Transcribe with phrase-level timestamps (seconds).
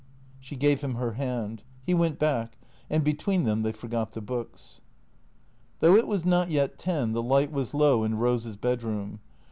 [0.39, 1.61] She gave him her hand.
[1.85, 2.57] He went back;
[2.89, 4.81] and between them they forgot the books.
[5.79, 9.19] Though it was not yet ten the light was low in Eose's bedroom.